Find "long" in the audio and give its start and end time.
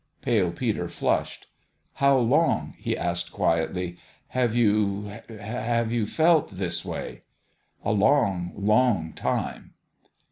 2.17-2.73, 7.91-8.51, 8.55-9.13